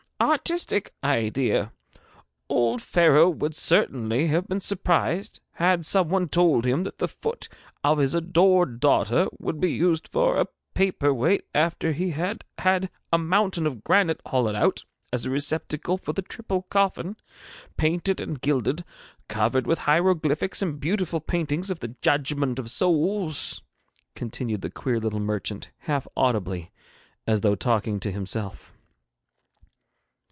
artistic 0.21 0.93
idea! 1.03 1.73
Old 2.47 2.79
Pharaoh 2.79 3.27
would 3.27 3.55
certainly 3.55 4.27
have 4.27 4.47
been 4.47 4.59
surprised 4.59 5.39
had 5.53 5.83
some 5.83 6.09
one 6.09 6.29
told 6.29 6.63
him 6.63 6.83
that 6.83 6.99
the 6.99 7.07
foot 7.07 7.49
of 7.83 7.97
his 7.97 8.13
adored 8.13 8.79
daughter 8.79 9.25
would 9.39 9.59
be 9.59 9.73
used 9.73 10.07
for 10.07 10.37
a 10.37 10.45
paper 10.75 11.11
weight 11.11 11.45
after 11.55 11.91
he 11.91 12.11
had 12.11 12.43
had 12.59 12.91
a 13.11 13.17
mountain 13.17 13.65
of 13.65 13.83
granite 13.83 14.21
hollowed 14.27 14.53
out 14.53 14.85
as 15.11 15.25
a 15.25 15.31
receptacle 15.31 15.97
for 15.97 16.13
the 16.13 16.21
triple 16.21 16.67
coffin, 16.69 17.17
painted 17.75 18.19
and 18.21 18.41
gilded, 18.41 18.85
covered 19.27 19.65
with 19.65 19.79
hieroglyphics 19.79 20.61
and 20.61 20.79
beautiful 20.79 21.19
paintings 21.19 21.71
of 21.71 21.79
the 21.79 21.95
Judgment 22.03 22.59
of 22.59 22.69
Souls,' 22.69 23.63
continued 24.13 24.61
the 24.61 24.69
queer 24.69 24.99
little 24.99 25.19
merchant, 25.19 25.71
half 25.79 26.05
audibly, 26.15 26.71
as 27.25 27.41
though 27.41 27.55
talking 27.55 27.99
to 27.99 28.11
himself. 28.11 28.75